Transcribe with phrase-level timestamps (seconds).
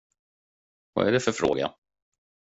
[0.93, 1.73] Vad är det för fråga?